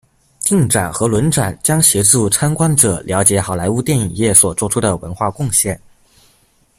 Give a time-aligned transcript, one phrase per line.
[0.41, 5.79] 定展和轮展将协助参观者瞭解好莱坞电影业所作出的文化贡献。